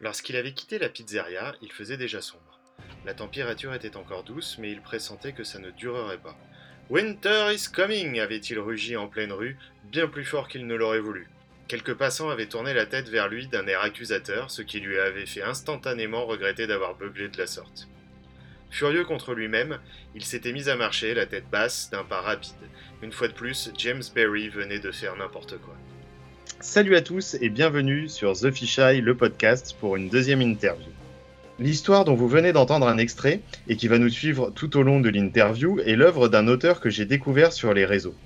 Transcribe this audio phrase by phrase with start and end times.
[0.00, 2.60] Lorsqu'il avait quitté la pizzeria, il faisait déjà sombre.
[3.04, 6.36] La température était encore douce, mais il pressentait que ça ne durerait pas.
[6.88, 11.28] Winter is coming avait-il rugi en pleine rue, bien plus fort qu'il ne l'aurait voulu.
[11.66, 15.26] Quelques passants avaient tourné la tête vers lui d'un air accusateur, ce qui lui avait
[15.26, 17.88] fait instantanément regretter d'avoir beuglé de la sorte.
[18.70, 19.80] Furieux contre lui-même,
[20.14, 22.54] il s'était mis à marcher, la tête basse, d'un pas rapide.
[23.02, 25.76] Une fois de plus, James Berry venait de faire n'importe quoi.
[26.60, 30.90] Salut à tous et bienvenue sur The Fisheye, le podcast, pour une deuxième interview.
[31.60, 34.98] L'histoire dont vous venez d'entendre un extrait et qui va nous suivre tout au long
[34.98, 38.16] de l'interview est l'œuvre d'un auteur que j'ai découvert sur les réseaux.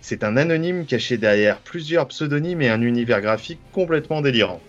[0.00, 4.62] C'est un anonyme caché derrière plusieurs pseudonymes et un univers graphique complètement délirant.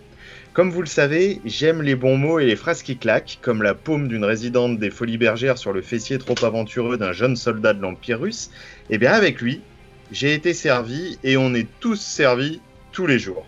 [0.52, 3.76] Comme vous le savez, j'aime les bons mots et les phrases qui claquent, comme la
[3.76, 7.82] paume d'une résidente des Folies Bergères sur le fessier trop aventureux d'un jeune soldat de
[7.82, 8.52] l'Empire russe.
[8.90, 9.62] Et bien avec lui,
[10.12, 12.60] j'ai été servi et on est tous servis
[12.96, 13.46] tous les jours.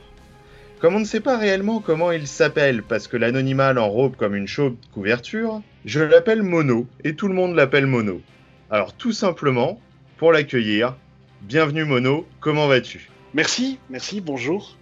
[0.80, 4.46] Comme on ne sait pas réellement comment il s'appelle parce que l'anonymat l'enrobe comme une
[4.46, 8.22] chaude couverture, je l'appelle Mono et tout le monde l'appelle Mono.
[8.70, 9.80] Alors tout simplement,
[10.18, 10.98] pour l'accueillir,
[11.44, 13.10] bienvenue Mono, comment vas-tu?
[13.34, 14.78] Merci, merci, bonjour.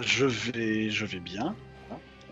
[0.00, 1.54] Je vais, je vais bien.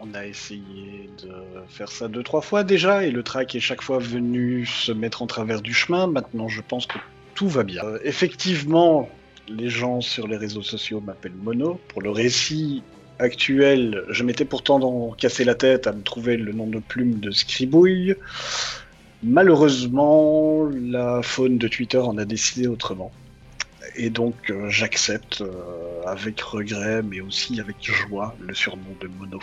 [0.01, 1.33] On a essayé de
[1.69, 5.23] faire ça deux, trois fois déjà, et le track est chaque fois venu se mettre
[5.23, 6.09] en travers du chemin.
[6.09, 6.99] Maintenant, je pense que
[7.37, 7.85] tout va bien.
[7.85, 9.09] Euh, effectivement,
[9.49, 11.81] les gens sur les réseaux sociaux m'appellent Mono.
[11.89, 12.83] Pour le récit
[13.19, 17.31] actuel, je m'étais pourtant cassé la tête à me trouver le nom de plume de
[17.31, 18.15] Scribouille.
[19.23, 23.13] Malheureusement, la faune de Twitter en a décidé autrement.
[23.95, 29.39] Et donc euh, j'accepte euh, avec regret, mais aussi avec joie, le surnom de Mono.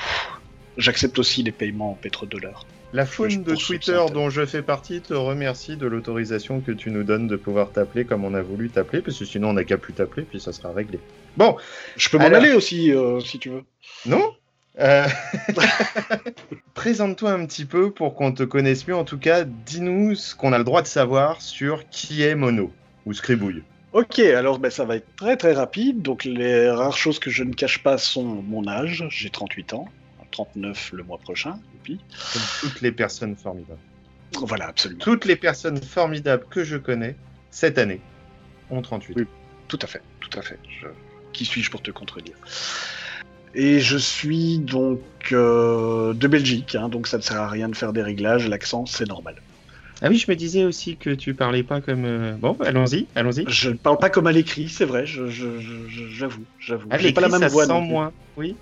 [0.78, 2.66] J'accepte aussi les paiements en pétrodollars.
[2.92, 7.04] La faune de Twitter dont je fais partie te remercie de l'autorisation que tu nous
[7.04, 9.78] donnes de pouvoir t'appeler comme on a voulu t'appeler, parce que sinon on n'a qu'à
[9.78, 11.00] plus t'appeler, puis ça sera réglé.
[11.38, 11.56] Bon.
[11.98, 13.64] Je peux m'en aller aussi, euh, si tu veux.
[14.08, 14.34] Non?
[14.80, 15.06] Euh,
[16.74, 18.96] Présente-toi un petit peu pour qu'on te connaisse mieux.
[18.96, 22.72] En tout cas, dis-nous ce qu'on a le droit de savoir sur qui est Mono
[23.06, 23.64] ou Scribouille.
[23.92, 26.02] Ok, alors ben, ça va être très très rapide.
[26.02, 29.06] Donc les rares choses que je ne cache pas sont mon âge.
[29.10, 29.88] J'ai 38 ans,
[30.32, 31.60] 39 le mois prochain.
[31.76, 32.00] Et puis...
[32.34, 33.80] Comme toutes les personnes formidables.
[34.34, 35.02] Voilà, absolument.
[35.04, 37.16] Toutes les personnes formidables que je connais
[37.52, 38.02] cette année
[38.70, 39.16] ont 38.
[39.18, 39.28] Oui,
[39.68, 40.60] tout à fait, tout à fait.
[41.34, 42.36] Qui suis-je pour te contredire?
[43.56, 45.02] Et je suis donc
[45.32, 48.86] euh, de Belgique, hein, donc ça ne sert à rien de faire des réglages, l'accent
[48.86, 49.42] c'est normal.
[50.02, 52.06] Ah oui, je me disais aussi que tu parlais pas comme.
[52.06, 53.44] Euh, bon, allons-y, allons-y.
[53.48, 56.88] Je ne parle pas comme à l'écrit, c'est vrai, j'avoue, j'avoue.
[56.98, 57.66] J'ai pas la même voix.
[57.66, 58.56] Sans moins, oui.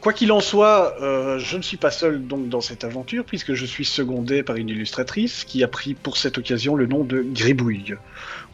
[0.00, 3.54] Quoi qu'il en soit, euh, je ne suis pas seul donc dans cette aventure puisque
[3.54, 7.22] je suis secondé par une illustratrice qui a pris pour cette occasion le nom de
[7.22, 7.94] Gribouille.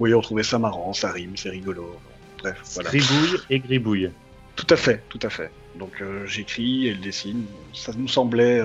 [0.00, 1.98] Oui, on trouvait ça marrant, ça rime, c'est rigolo.
[2.38, 2.88] Bref, voilà.
[2.88, 4.10] Gribouille et Gribouille.
[4.56, 5.50] Tout à fait, tout à fait.
[5.78, 7.44] Donc euh, j'écris, elle dessine.
[7.75, 8.62] Ça nous semblait,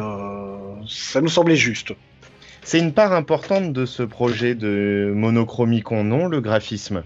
[0.87, 1.93] ça nous semblait juste.
[2.69, 7.03] C'est une part importante de ce projet de monochromicon, non, le graphisme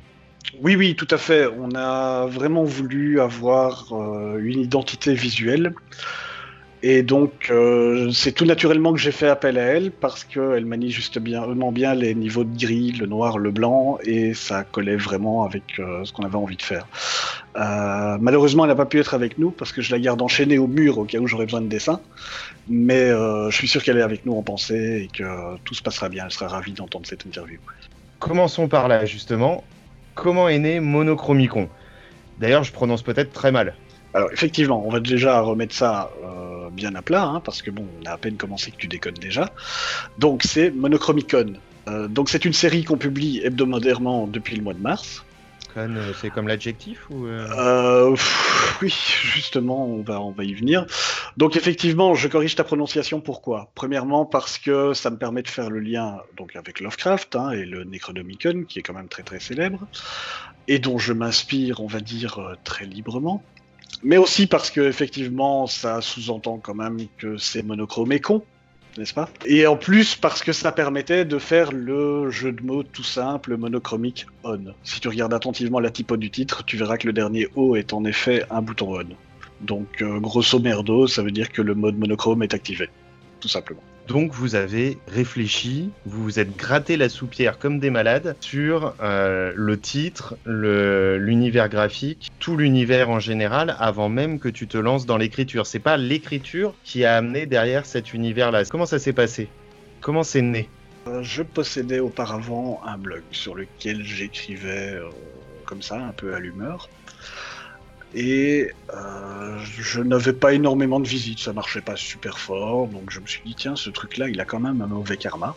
[0.59, 1.45] Oui, oui, tout à fait.
[1.45, 5.75] On a vraiment voulu avoir euh, une identité visuelle.
[6.83, 10.89] Et donc, euh, c'est tout naturellement que j'ai fait appel à elle parce qu'elle manie
[10.89, 14.95] juste bien, vraiment bien les niveaux de gris, le noir, le blanc, et ça collait
[14.95, 16.87] vraiment avec euh, ce qu'on avait envie de faire.
[17.55, 20.57] Euh, malheureusement, elle n'a pas pu être avec nous parce que je la garde enchaînée
[20.57, 22.01] au mur au cas où j'aurais besoin de dessin.
[22.67, 25.23] Mais je suis sûr qu'elle est avec nous en pensée et que
[25.65, 26.25] tout se passera bien.
[26.25, 27.59] Elle sera ravie d'entendre cette interview.
[28.19, 29.63] Commençons par là, justement.
[30.15, 31.69] Comment est né Monochromicon?
[32.39, 33.73] D'ailleurs, je prononce peut-être très mal.
[34.13, 37.85] Alors effectivement, on va déjà remettre ça euh, bien à plat, hein, parce que bon,
[38.01, 39.53] on a à peine commencé que tu déconnes déjà.
[40.17, 41.53] Donc c'est Monochromicon.
[41.87, 45.23] Euh, donc c'est une série qu'on publie hebdomadairement depuis le mois de mars.
[45.77, 47.27] Euh, c'est comme l'adjectif ou
[48.81, 50.85] Oui, justement, on va, on va y venir.
[51.37, 53.21] Donc effectivement, je corrige ta prononciation.
[53.21, 53.71] Pourquoi?
[53.73, 57.65] Premièrement parce que ça me permet de faire le lien donc avec Lovecraft hein, et
[57.65, 59.87] le Necronomicon, qui est quand même très très célèbre,
[60.67, 63.41] et dont je m'inspire, on va dire, très librement
[64.03, 68.43] mais aussi parce que effectivement ça sous-entend quand même que c'est monochrome et con,
[68.97, 69.29] n'est-ce pas?
[69.45, 73.57] Et en plus parce que ça permettait de faire le jeu de mots tout simple
[73.57, 74.73] monochromique on.
[74.83, 77.93] Si tu regardes attentivement la typo du titre, tu verras que le dernier O est
[77.93, 79.05] en effet un bouton on.
[79.61, 82.89] Donc euh, grosso merdo, ça veut dire que le mode monochrome est activé,
[83.39, 83.83] tout simplement.
[84.11, 89.53] Donc vous avez réfléchi, vous vous êtes gratté la soupière comme des malades sur euh,
[89.55, 95.15] le titre, l'univers graphique, tout l'univers en général, avant même que tu te lances dans
[95.15, 95.65] l'écriture.
[95.65, 98.65] C'est pas l'écriture qui a amené derrière cet univers-là.
[98.65, 99.47] Comment ça s'est passé?
[100.01, 100.67] Comment c'est né?
[101.07, 105.05] Euh, Je possédais auparavant un blog sur lequel j'écrivais euh,
[105.63, 106.89] comme ça, un peu à l'humeur.
[108.13, 113.19] Et euh, je n'avais pas énormément de visites, ça marchait pas super fort, donc je
[113.19, 115.55] me suis dit tiens ce truc-là il a quand même un mauvais karma.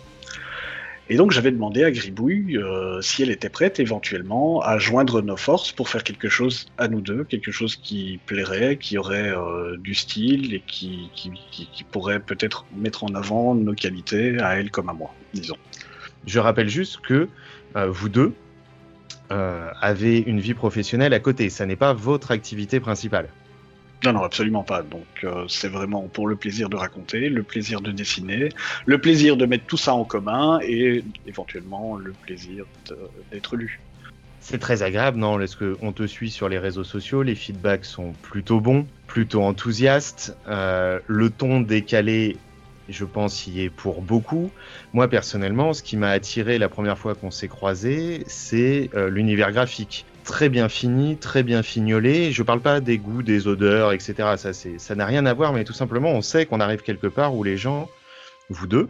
[1.11, 5.37] Et donc j'avais demandé à Gribouille euh, si elle était prête éventuellement à joindre nos
[5.37, 9.77] forces pour faire quelque chose à nous deux, quelque chose qui plairait, qui aurait euh,
[9.77, 11.11] du style et qui,
[11.91, 15.57] pourrait peut-être mettre en avant nos qualités à elle comme à moi, disons.
[16.27, 17.29] Je rappelle juste que
[17.75, 18.33] vous deux,
[19.31, 21.51] euh, avez une vie professionnelle à côté.
[21.51, 23.29] Ça n'est pas votre activité principale.
[24.05, 24.83] Non, non, absolument pas.
[24.83, 28.51] Donc euh, c'est vraiment pour le plaisir de raconter, le plaisir de dessiner,
[28.85, 32.67] le plaisir de mettre tout ça en commun et éventuellement le plaisir
[33.33, 33.81] d'être lu.
[34.41, 35.41] C'est très agréable, non?
[35.41, 37.23] Est-ce qu'on te suit sur les réseaux sociaux?
[37.23, 40.37] Les feedbacks sont plutôt bons, plutôt enthousiastes.
[40.49, 42.37] Euh, le ton décalé
[42.89, 44.51] je pense, y est pour beaucoup.
[44.93, 49.53] Moi, personnellement, ce qui m'a attiré la première fois qu'on s'est croisé, c'est euh, l'univers
[49.53, 50.05] graphique.
[50.25, 52.33] Très bien fini, très bien fignolé.
[52.33, 54.15] Je parle pas des goûts, des odeurs, etc.
[54.37, 57.35] Ça, ça n'a rien à voir, mais tout simplement, on sait qu'on arrive quelque part
[57.35, 57.89] où les gens,
[58.49, 58.89] vous deux,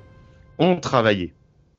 [0.59, 1.33] ont travaillé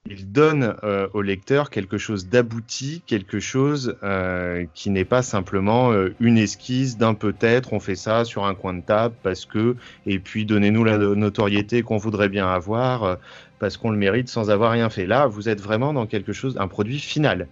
[0.08, 5.92] il donne euh, au lecteur quelque chose d'abouti, quelque chose euh, qui n'est pas simplement
[5.92, 9.76] euh, une esquisse d'un peut-être, on fait ça sur un coin de table parce que,
[10.06, 13.18] et puis donnez-nous la notoriété qu'on voudrait bien avoir
[13.58, 15.08] parce qu'on le mérite sans avoir rien fait.
[15.08, 17.48] Là, vous êtes vraiment dans quelque chose, un produit final.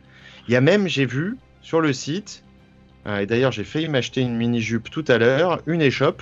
[0.48, 2.44] Il y a même, j'ai vu sur le site,
[3.08, 6.22] et d'ailleurs j'ai failli m'acheter une mini-jupe tout à l'heure, une échoppe,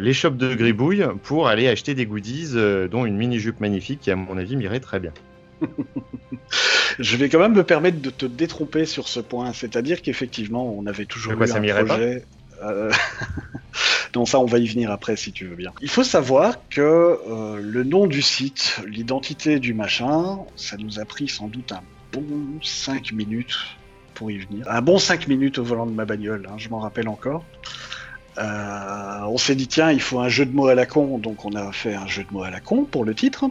[0.00, 2.54] l'échoppe de Gribouille, pour aller acheter des goodies,
[2.90, 5.12] dont une mini-jupe magnifique qui à mon avis m'irait très bien.
[6.98, 9.52] je vais quand même me permettre de te détromper sur ce point.
[9.52, 12.24] C'est-à-dire qu'effectivement, on avait toujours eu un projet.
[12.62, 12.90] Euh...
[14.14, 15.72] non, ça, on va y venir après si tu veux bien.
[15.80, 21.04] Il faut savoir que euh, le nom du site, l'identité du machin, ça nous a
[21.04, 21.82] pris sans doute un
[22.12, 22.24] bon
[22.62, 23.56] 5 minutes
[24.14, 24.66] pour y venir.
[24.68, 27.44] Un bon 5 minutes au volant de ma bagnole, hein, je m'en rappelle encore.
[28.38, 31.44] Euh, on s'est dit, tiens, il faut un jeu de mots à la con, donc
[31.44, 33.50] on a fait un jeu de mots à la con pour le titre.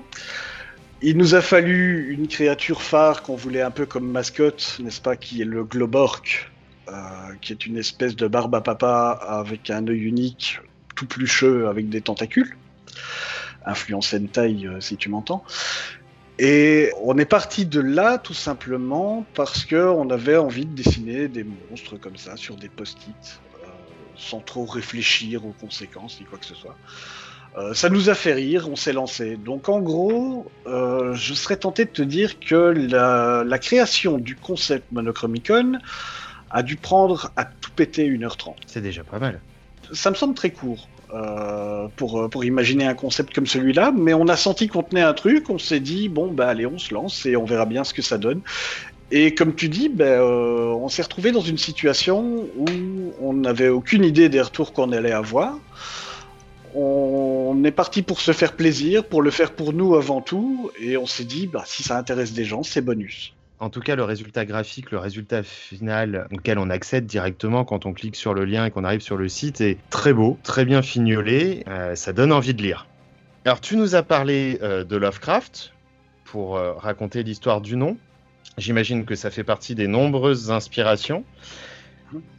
[1.03, 5.15] Il nous a fallu une créature phare qu'on voulait un peu comme mascotte, n'est-ce pas,
[5.15, 6.51] qui est le Globork,
[6.89, 6.93] euh,
[7.39, 10.59] qui est une espèce de barbe à papa avec un œil unique,
[10.95, 12.57] tout plucheux avec des tentacules.
[13.63, 15.43] Influence Sentai, euh, si tu m'entends.
[16.39, 21.45] Et on est parti de là tout simplement parce qu'on avait envie de dessiner des
[21.69, 23.67] monstres comme ça sur des post-it, euh,
[24.15, 26.75] sans trop réfléchir aux conséquences ni quoi que ce soit.
[27.57, 29.35] Euh, ça nous a fait rire, on s'est lancé.
[29.35, 34.91] Donc en gros, euh, je serais tenté de te dire que la, création du concept
[34.91, 35.79] Monochromicon
[36.51, 38.53] a dû prendre à tout péter 1h30.
[38.67, 39.39] C'est déjà pas mal.
[39.91, 40.87] Ça me semble très court.
[41.13, 45.13] Euh, pour, pour imaginer un concept comme celui-là, mais on a senti qu'on tenait un
[45.13, 47.93] truc, on s'est dit, bon, bah allez, on se lance et on verra bien ce
[47.93, 48.41] que ça donne.
[49.09, 52.65] Et comme tu dis, ben, on s'est retrouvé dans une situation où
[53.21, 55.57] on n'avait aucune idée des retours qu'on allait avoir
[56.77, 60.97] on est parti pour se faire plaisir, pour le faire pour nous avant tout, et
[60.97, 63.33] on s'est dit, bah, si ça intéresse des gens, c'est bonus.
[63.59, 67.93] En tout cas, le résultat graphique, le résultat final auquel on accède directement quand on
[67.93, 70.83] clique sur le lien et qu'on arrive sur le site est très beau, très bien
[70.83, 72.85] fignolé, euh, ça donne envie de lire.
[73.45, 75.73] Alors, tu nous as parlé euh, de Lovecraft
[76.25, 77.97] pour euh, raconter l'histoire du nom.
[78.59, 81.23] J'imagine que ça fait partie des nombreuses inspirations.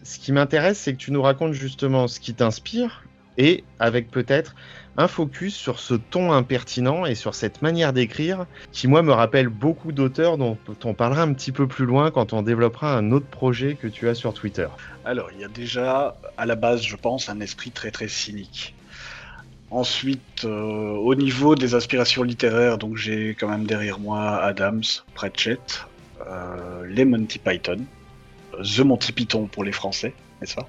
[0.05, 3.05] Ce qui m'intéresse, c'est que tu nous racontes justement ce qui t'inspire,
[3.39, 4.55] et avec peut-être
[4.99, 9.49] un focus sur ce ton impertinent et sur cette manière d'écrire qui, moi, me rappelle
[9.49, 13.27] beaucoup d'auteurs dont on parlera un petit peu plus loin quand on développera un autre
[13.27, 14.67] projet que tu as sur Twitter.
[15.05, 18.75] Alors, il y a déjà, à la base, je pense, un esprit très très cynique.
[19.71, 24.83] Ensuite, euh, au niveau des aspirations littéraires, donc j'ai quand même derrière moi Adams,
[25.15, 25.85] Pratchett,
[26.27, 27.85] euh, les Monty Python,
[28.63, 30.67] The Monty Python pour les Français, n'est-ce pas?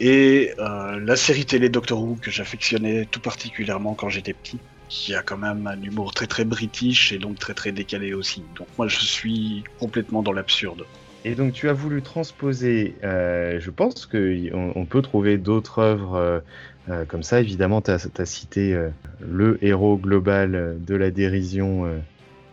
[0.00, 5.14] Et euh, la série télé Doctor Who que j'affectionnais tout particulièrement quand j'étais petit, qui
[5.14, 8.44] a quand même un humour très très british et donc très très décalé aussi.
[8.56, 10.84] Donc moi je suis complètement dans l'absurde.
[11.24, 16.42] Et donc tu as voulu transposer, euh, je pense qu'on on peut trouver d'autres œuvres
[16.88, 17.40] euh, comme ça.
[17.40, 18.78] Évidemment, tu as, cité
[19.20, 21.86] le héros global de la dérision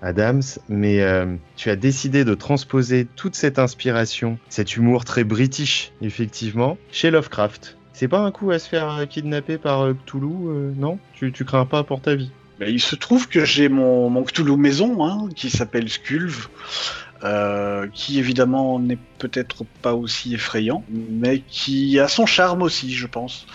[0.01, 5.91] Adams, mais euh, tu as décidé de transposer toute cette inspiration, cet humour très british,
[6.01, 7.77] effectivement, chez Lovecraft.
[7.93, 10.99] C'est pas un coup à se faire euh, kidnapper par euh, Cthulhu, non?
[11.13, 12.31] Tu, tu crains pas pour ta vie?
[12.59, 16.47] Ben, Il se trouve que j'ai mon, mon, Cthulhu maison, hein, qui s'appelle Sculve.
[17.93, 23.47] qui évidemment n'est peut-être pas aussi effrayant, mais qui a son charme aussi, je pense.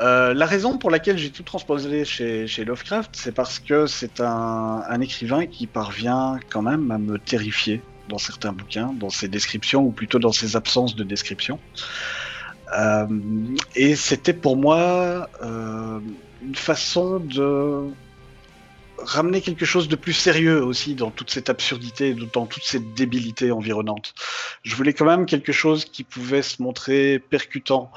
[0.00, 5.00] Euh, la raison pour laquelle j'ai tout transposé chez, Lovecraft, c'est parce que c'est un,
[5.00, 9.90] écrivain qui parvient quand même à me terrifier dans certains bouquins, dans ses descriptions, ou
[9.90, 11.58] plutôt dans ses absences de description.
[13.74, 17.90] et c'était pour moi une façon de
[19.02, 23.50] ramener quelque chose de plus sérieux aussi dans toute cette absurdité, dans toute cette débilité
[23.50, 24.14] environnante.
[24.62, 27.90] Je voulais quand même quelque chose qui pouvait se montrer percutant,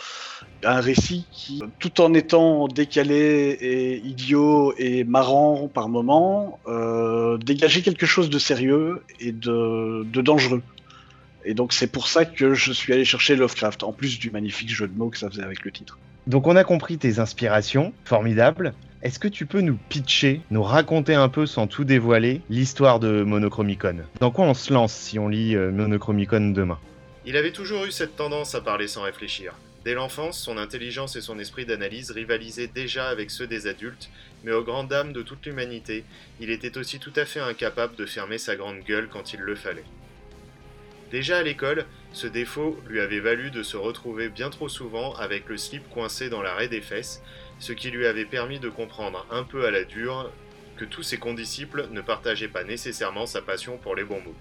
[0.63, 7.81] un récit qui, tout en étant décalé et idiot et marrant par moments, euh, dégageait
[7.81, 10.61] quelque chose de sérieux et de, de dangereux.
[11.43, 14.69] Et donc c'est pour ça que je suis allé chercher Lovecraft, en plus du magnifique
[14.69, 15.97] jeu de mots que ça faisait avec le titre.
[16.27, 18.73] Donc on a compris tes inspirations, formidables.
[19.03, 23.23] Est-ce que tu peux nous pitcher, nous raconter un peu sans tout dévoiler l'histoire de
[23.23, 24.01] Monochromicon?
[24.19, 26.77] Dans quoi on se lance si on lit euh, Monochromicon demain?
[27.25, 29.55] Il avait toujours eu cette tendance à parler sans réfléchir.
[29.85, 34.11] Dès l'enfance, son intelligence et son esprit d'analyse rivalisaient déjà avec ceux des adultes,
[34.43, 36.03] mais aux grandes dames de toute l'humanité,
[36.39, 39.55] il était aussi tout à fait incapable de fermer sa grande gueule quand il le
[39.55, 39.85] fallait.
[41.11, 45.49] Déjà à l'école, ce défaut lui avait valu de se retrouver bien trop souvent avec
[45.49, 47.21] le slip coincé dans l'arrêt des fesses,
[47.61, 50.31] ce qui lui avait permis de comprendre un peu à la dure
[50.77, 54.35] que tous ses condisciples ne partageaient pas nécessairement sa passion pour les bons mots.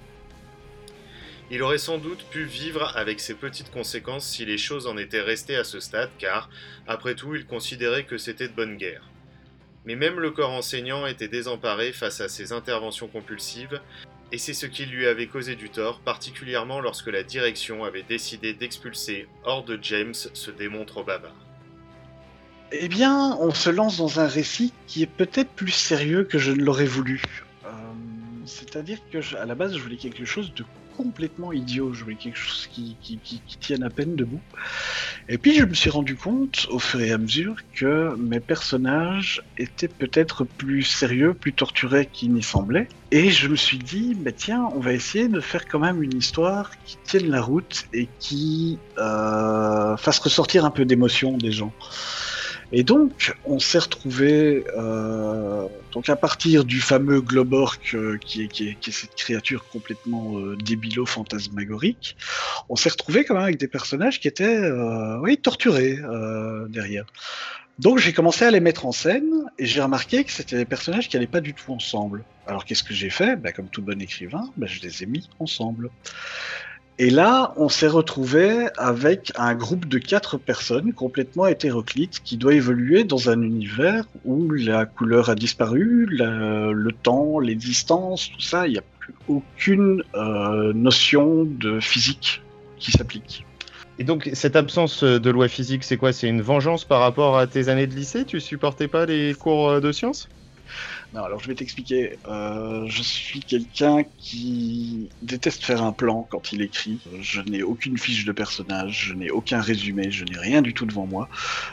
[1.51, 5.21] Il aurait sans doute pu vivre avec ces petites conséquences si les choses en étaient
[5.21, 6.49] restées à ce stade, car,
[6.87, 9.03] après tout, il considérait que c'était de bonne guerre.
[9.85, 13.83] Mais même le corps enseignant était désemparé face à ces interventions compulsives,
[14.33, 18.55] et c'est ce qui lui avait causé du tort, particulièrement lorsque la direction avait décidé
[18.55, 21.50] d'expulser hors de James ce démon trop bavard.
[22.73, 26.53] Eh bien, on se lance dans un récit qui est peut-être plus sérieux que je
[26.53, 27.23] ne l'aurais voulu.
[27.65, 27.69] Euh,
[28.47, 30.65] c'est-à-dire que, à la base, je voulais quelque chose de
[30.97, 31.93] complètement idiot.
[31.95, 32.97] Je voulais quelque chose qui,
[33.61, 34.41] tienne à peine debout.
[35.29, 39.43] Et puis, je me suis rendu compte, au fur et à mesure, que mes personnages
[39.59, 42.87] étaient peut-être plus sérieux, plus torturés qu'il n'y semblait.
[43.11, 46.17] Et je me suis dit, bah tiens, on va essayer de faire quand même une
[46.17, 51.73] histoire qui tienne la route et qui euh, fasse ressortir un peu d'émotion des gens.
[52.73, 58.91] Et donc, on s'est retrouvé, euh, donc à partir du fameux Globork, euh, qui, est,
[58.91, 62.17] cette créature complètement euh, débilo-fantasmagorique,
[62.69, 65.99] on s'est retrouvé quand même avec des personnages qui étaient, euh, oui, torturés
[66.69, 67.07] derrière.
[67.81, 71.09] Donc j'ai commencé à les mettre en scène et j'ai remarqué que c'était des personnages
[71.09, 72.25] qui n'allaient pas du tout ensemble.
[72.47, 73.37] Alors qu'est-ce que j'ai fait?
[73.37, 75.91] Bah, Comme tout bon écrivain, bah, je les ai mis ensemble.
[77.03, 82.53] Et là, on s'est retrouvé avec un groupe de quatre personnes complètement hétéroclites qui doit
[82.53, 88.67] évoluer dans un univers où la couleur a disparu, le temps, les distances, tout ça,
[88.67, 92.43] il n'y a plus aucune euh, notion de physique
[92.79, 93.47] qui s'applique.
[93.99, 96.13] Et donc, cette absence de loi physique, c'est quoi?
[96.13, 98.27] C'est une vengeance par rapport à tes années de lycée?
[98.27, 100.29] Tu supportais pas les cours de sciences?
[101.19, 102.19] Alors je vais t'expliquer.
[102.29, 106.99] Euh, je suis quelqu'un qui déteste faire un plan quand il écrit.
[107.21, 110.87] Je n'ai aucune fiche de personnage, je n'ai aucun résumé, je n'ai rien du tout
[110.87, 111.29] devant moi.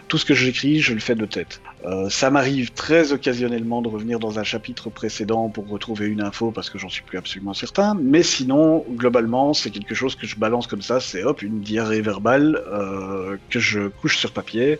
[0.08, 1.62] Tout ce que j'écris, je le fais de tête.
[1.86, 6.52] Euh, ça m'arrive très occasionnellement de revenir dans un chapitre précédent pour retrouver une info
[6.52, 7.94] parce que j'en suis plus absolument certain.
[7.94, 11.00] Mais sinon, globalement, c'est quelque chose que je balance comme ça.
[11.00, 14.80] C'est hop, une diarrhée verbale euh, que je couche sur papier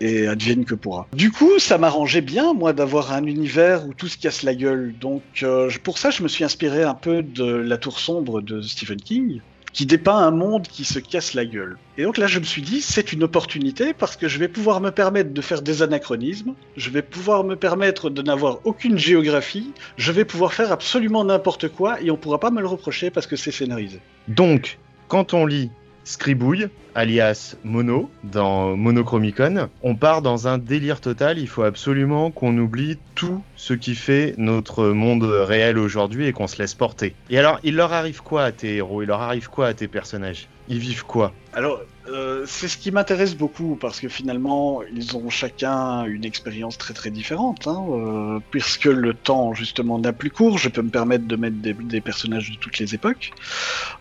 [0.00, 1.06] et advienne que pourra.
[1.14, 4.94] Du coup, ça m'arrangeait bien, moi, d'avoir un univers où tout se casse la gueule.
[5.00, 8.60] Donc, euh, pour ça, je me suis inspiré un peu de La Tour Sombre de
[8.60, 9.40] Stephen King,
[9.76, 11.76] qui dépeint un monde qui se casse la gueule.
[11.98, 14.80] Et donc là, je me suis dit, c'est une opportunité parce que je vais pouvoir
[14.80, 19.74] me permettre de faire des anachronismes, je vais pouvoir me permettre de n'avoir aucune géographie,
[19.98, 23.26] je vais pouvoir faire absolument n'importe quoi et on pourra pas me le reprocher parce
[23.26, 24.00] que c'est scénarisé.
[24.28, 25.70] Donc, quand on lit
[26.06, 29.68] Scribouille, alias Mono, dans Monochromicon.
[29.82, 34.32] On part dans un délire total, il faut absolument qu'on oublie tout ce qui fait
[34.38, 37.16] notre monde réel aujourd'hui et qu'on se laisse porter.
[37.28, 39.02] Et alors, il leur arrive quoi à tes héros?
[39.02, 40.46] Il leur arrive quoi à tes personnages?
[40.68, 41.32] Ils vivent quoi?
[41.52, 46.78] Alors, euh, c'est ce qui m'intéresse beaucoup parce que finalement, ils ont chacun une expérience
[46.78, 47.66] très très différente.
[47.66, 51.56] Hein, euh, puisque le temps justement n'a plus court, je peux me permettre de mettre
[51.60, 53.32] des, personnages de toutes les époques.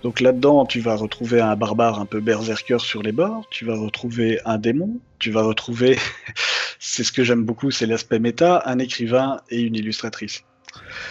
[0.04, 3.78] Donc là-dedans, tu vas retrouver un barbare un peu berserker sur les bords, tu vas
[3.78, 5.98] retrouver un démon, tu vas retrouver,
[6.80, 10.44] c'est ce que j'aime beaucoup, c'est l'aspect méta, un écrivain et une illustratrice.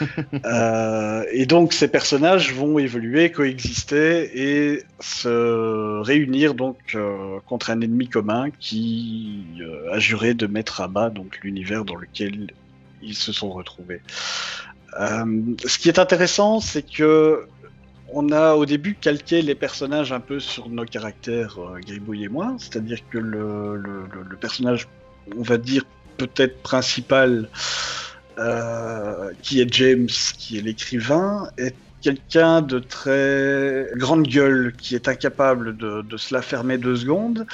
[0.44, 7.80] Euh, et donc ces personnages vont évoluer, coexister et se réunir donc euh, contre un
[7.80, 12.50] ennemi commun qui euh, a juré de mettre à bas donc l'univers dans lequel
[13.02, 14.00] ils se sont retrouvés.
[14.98, 17.46] ce qui est intéressant, c'est que
[18.12, 22.54] on a au début calqué les personnages un peu sur nos caractères, Gribouille et moi,
[22.58, 24.88] c'est-à-dire que le, le, personnage,
[25.36, 25.84] on va dire
[26.16, 27.48] peut-être principal,
[28.38, 35.08] euh, qui est James, qui est l'écrivain, est quelqu'un de très grande gueule, qui est
[35.08, 37.46] incapable de, se la fermer deux secondes,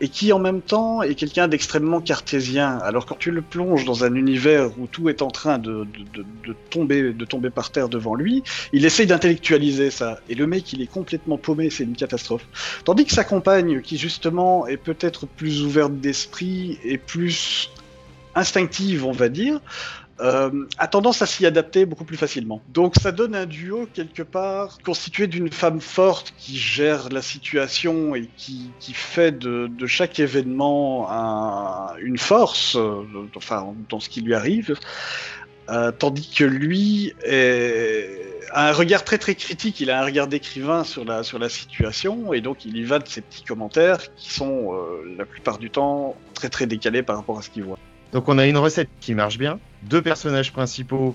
[0.00, 2.78] et qui en même temps est quelqu'un d'extrêmement cartésien.
[2.78, 6.54] Alors quand tu le plonges dans un univers où tout est en train de, de,
[6.70, 10.20] tomber, de tomber par terre devant lui, il essaye d'intellectualiser ça.
[10.28, 12.46] Et le mec, il est complètement paumé, c'est une catastrophe.
[12.84, 17.70] Tandis que sa compagne, qui justement est peut-être plus ouverte d'esprit et plus
[18.36, 19.60] instinctive, on va dire,
[20.20, 22.62] euh, a tendance à s'y adapter beaucoup plus facilement.
[22.68, 28.14] Donc ça donne un duo quelque part constitué d'une femme forte qui gère la situation
[28.14, 33.02] et qui, fait de, chaque événement un, une force, euh,
[33.36, 34.74] enfin dans ce qui lui arrive,
[35.68, 37.12] euh, tandis que lui
[38.52, 42.40] a un regard très très critique, il a un regard d'écrivain sur la, situation et
[42.40, 44.72] donc il y va de ses petits commentaires qui sont
[45.18, 47.78] la plupart du temps très très décalés par rapport à ce qu'il voit.
[48.12, 51.14] Donc on a une recette qui marche bien, deux personnages principaux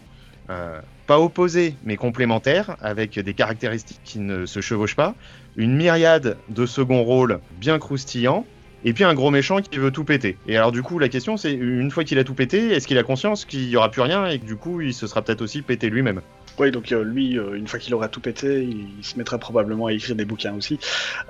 [0.49, 5.15] euh, pas opposés mais complémentaires, avec des caractéristiques qui ne se chevauchent pas,
[5.55, 8.45] une myriade de second rôles bien croustillants,
[8.83, 10.37] et puis un gros méchant qui veut tout péter.
[10.47, 12.97] Et alors du coup la question c'est, une fois qu'il a tout pété, est-ce qu'il
[12.97, 15.41] a conscience qu'il n'y aura plus rien et que du coup il se sera peut-être
[15.41, 16.21] aussi pété lui-même?
[16.59, 19.87] Oui, donc euh, lui, euh, une fois qu'il aura tout pété, il, se mettra probablement
[19.87, 20.79] à écrire des bouquins aussi.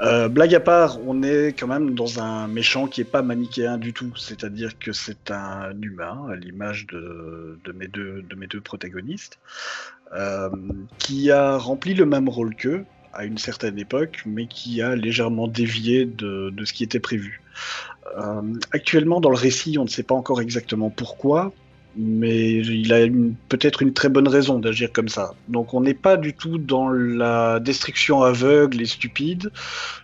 [0.02, 3.78] Euh, blague à part, on est quand même dans un méchant qui est pas manichéen
[3.78, 4.14] du tout.
[4.18, 9.40] C'est-à-dire que c'est un humain, à l'image de, mes deux, protagonistes,
[10.98, 15.48] qui a rempli le même rôle qu'eux à une certaine époque, mais qui a légèrement
[15.48, 17.42] dévié de, ce qui était prévu.
[18.72, 21.54] Actuellement, dans le récit, on ne sait pas encore exactement pourquoi,
[21.96, 23.08] mais il a
[23.50, 25.34] peut-être une très bonne raison d'agir comme ça.
[25.50, 29.52] Donc on n'est pas du tout dans la destruction aveugle et stupide.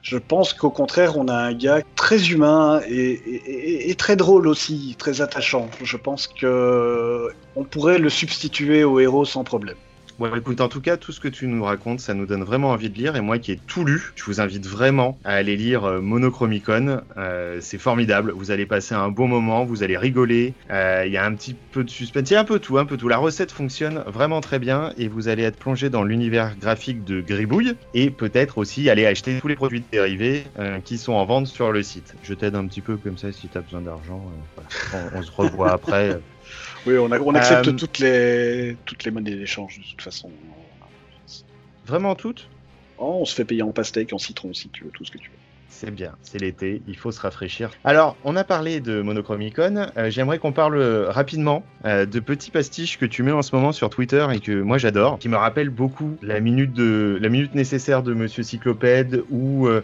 [0.02, 5.22] Je pense qu'au contraire, on a un gars très humain et, très drôle aussi, très
[5.22, 5.70] attachant.
[5.84, 9.78] Je pense que on pourrait le substituer au héros sans problème.
[10.20, 12.72] Bon, écoute, en tout cas, tout ce que tu nous racontes, ça nous donne vraiment
[12.72, 13.16] envie de lire.
[13.16, 17.02] Et moi qui ai tout lu, je vous invite vraiment à aller lire euh, Monochromicon.
[17.18, 18.34] Euh, c'est formidable.
[18.36, 20.56] Vous allez passer un bon moment, vous allez rigoler.
[20.72, 22.80] Euh, Il y a un petit peu de suspense, il y a un peu tout,
[22.80, 23.08] un peu tout.
[23.08, 27.22] La recette fonctionne vraiment très bien et vous allez être plongé dans l'univers graphique de
[27.22, 31.46] Gribouille et peut-être aussi aller acheter tous les produits dérivés euh, qui sont en vente
[31.46, 32.16] sur le site.
[32.24, 34.24] Je t'aide un petit peu comme ça si tu as besoin d'argent.
[34.56, 35.12] Voilà.
[35.14, 36.20] on, on, se revoit après.
[36.88, 40.32] Oui, on, a, on accepte euh, toutes, les, toutes les monnaies d'échange de toute façon.
[41.86, 42.48] Vraiment toutes?
[42.98, 45.18] Oh, On se fait payer en pastèque, en citron si tu veux, tout ce que
[45.18, 45.37] tu veux.
[45.80, 47.70] C'est bien, c'est l'été, il faut se rafraîchir.
[47.84, 52.98] Alors, on a parlé de Monochromicon, euh, j'aimerais qu'on parle rapidement euh, de petits pastiches
[52.98, 55.70] que tu mets en ce moment sur Twitter et que moi j'adore, qui me rappellent
[55.70, 59.84] beaucoup la minute, de, la minute nécessaire de Monsieur Cyclopède ou euh,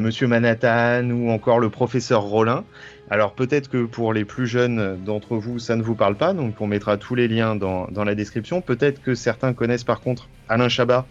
[0.00, 2.64] Monsieur Manhattan ou encore le professeur Rollin.
[3.08, 6.60] Alors peut-être que pour les plus jeunes d'entre vous, ça ne vous parle pas, donc
[6.60, 8.60] on mettra tous les liens dans, dans la description.
[8.60, 11.06] Peut-être que certains connaissent par contre Alain Chabat.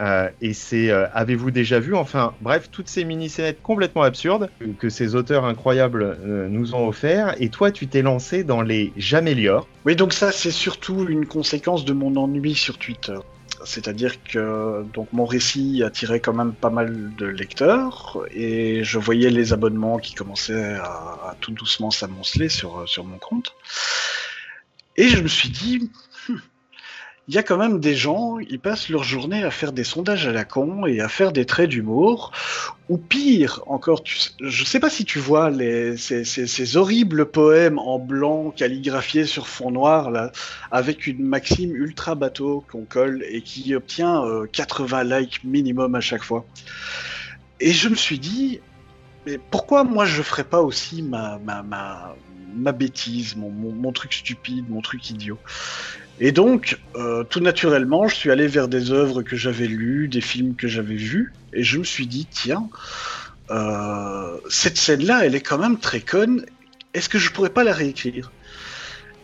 [0.00, 4.88] Euh, et c'est euh, avez-vous déjà vu Enfin, bref, toutes ces mini-scénettes complètement absurdes que,
[4.88, 7.34] ces auteurs incroyables euh, nous ont offert.
[7.40, 9.66] Et toi, tu t'es lancé dans les J'améliore.
[9.84, 13.18] Oui, donc ça, c'est surtout une conséquence de mon ennui sur Twitter.
[13.64, 19.30] C'est-à-dire que donc mon récit attirait quand même pas mal de lecteurs et je voyais
[19.30, 23.54] les abonnements qui commençaient à, à tout doucement s'amonceler sur, sur mon compte.
[24.96, 25.90] Et je me suis dit,
[27.26, 30.26] il y a quand même des gens, ils passent leur journée à faire des sondages
[30.26, 32.32] à la con et à faire des traits d'humour.
[32.90, 35.50] Ou pire, encore, je sais pas si tu vois
[35.96, 40.10] ces, horribles poèmes en blanc calligraphiés sur fond noir,
[40.70, 46.02] avec une maxime ultra bateau qu'on colle et qui obtient euh, 80 likes minimum à
[46.02, 46.44] chaque fois.
[47.58, 48.60] Et je me suis dit,
[49.24, 51.40] mais pourquoi moi je ferais pas aussi ma,
[52.72, 55.38] bêtise, mon truc stupide, mon truc idiot?
[56.20, 60.20] Et donc, euh, tout naturellement, je suis allé vers des œuvres que j'avais lues, des
[60.20, 62.68] films que j'avais vus, et je me suis dit, tiens,
[63.50, 66.46] euh, cette scène-là, elle est quand même très conne,
[66.94, 68.30] est-ce que je pourrais pas la réécrire?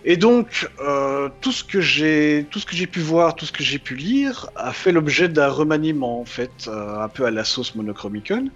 [0.04, 2.42] Et donc, euh, tout ce que j'ai,
[2.90, 6.68] pu voir, tout ce que j'ai pu lire, a fait l'objet d'un remaniement, en fait,
[6.68, 8.50] un peu à la sauce monochromicon.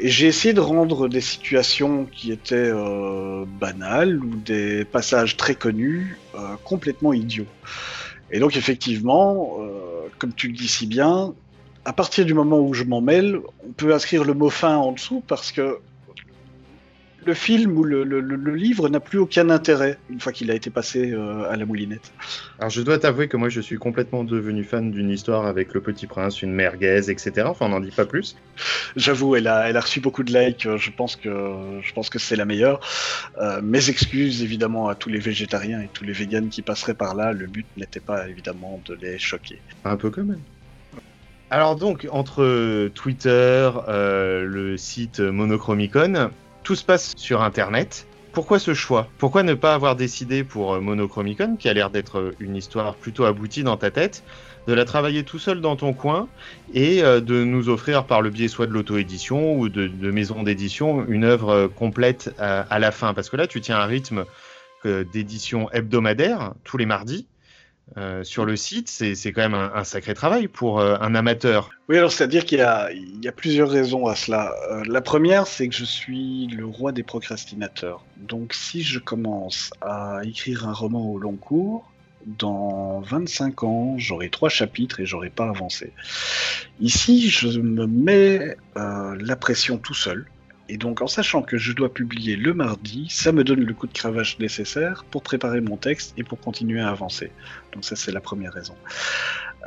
[0.00, 6.18] J'ai essayé de rendre des situations qui étaient euh, banales ou des passages très connus
[6.34, 7.46] euh, complètement idiots.
[8.30, 11.34] Et donc effectivement, euh, comme tu le dis si bien,
[11.84, 14.92] à partir du moment où je m'en mêle, on peut inscrire le mot fin en
[14.92, 15.78] dessous parce que
[17.24, 18.02] le film ou le,
[18.54, 22.12] livre n'a plus aucun intérêt une fois qu'il a été passé euh, à la moulinette.
[22.58, 25.80] Alors je dois t'avouer que moi je suis complètement devenu fan d'une histoire avec le
[25.80, 27.46] Petit Prince, une merguez, etc.
[27.46, 28.36] Enfin on n'en dit pas plus.
[28.96, 30.68] J'avoue, elle a, elle a reçu beaucoup de likes.
[30.76, 32.80] Je pense que je pense que c'est la meilleure.
[33.38, 37.14] Euh, mes excuses évidemment à tous les végétariens et tous les véganes qui passeraient par
[37.14, 37.32] là.
[37.32, 39.60] Le but n'était pas évidemment de les choquer.
[39.84, 40.40] Un peu quand même.
[41.52, 46.30] Alors donc, entre Twitter, euh, le site Monochromicon,
[46.62, 48.06] tout se passe sur Internet.
[48.32, 49.08] Pourquoi ce choix?
[49.18, 53.24] Pourquoi ne pas avoir décidé pour euh, Monochromicon, qui a l'air d'être une histoire plutôt
[53.24, 54.24] aboutie dans ta tête,
[54.66, 56.28] de la travailler tout seul dans ton coin
[56.72, 60.42] et euh, de nous offrir par le biais soit de l'auto-édition ou de, de maison
[60.42, 63.12] d'édition une œuvre complète à, la fin?
[63.12, 64.24] Parce que là, tu tiens un rythme
[65.12, 67.28] d'édition hebdomadaire tous les mardis
[67.98, 71.70] euh, sur le site, c'est quand même un, sacré travail pour euh, un amateur.
[71.88, 72.62] Oui, alors c'est-à-dire qu'il y,
[73.28, 74.54] a plusieurs raisons à cela.
[74.70, 78.04] Euh, la première, c'est que je suis le roi des procrastinateurs.
[78.16, 81.90] Donc si je commence à écrire un roman au long cours,
[82.24, 85.92] dans 25 ans, j'aurai trois chapitres et j'aurai pas avancé.
[86.80, 90.26] Ici, je me mets la pression tout seul.
[90.72, 93.86] Et donc, en sachant que je dois publier le mardi, ça me donne le coup
[93.86, 97.30] de cravache nécessaire pour préparer mon texte et pour continuer à avancer.
[97.74, 98.74] Donc ça, c'est la première raison.